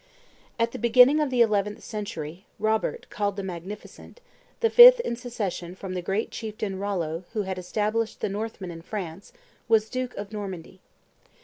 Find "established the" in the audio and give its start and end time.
7.59-8.27